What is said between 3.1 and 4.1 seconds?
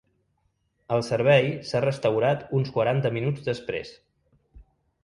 minuts després.